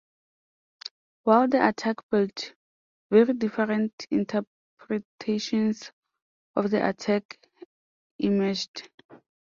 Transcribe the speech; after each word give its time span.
While 1.25 1.47
the 1.49 1.67
attack 1.69 1.97
failed, 2.09 2.55
very 3.11 3.35
different 3.35 3.93
interpretations 4.09 5.91
of 6.55 6.71
the 6.71 6.89
attack 6.89 7.37
emerged. 8.17 8.89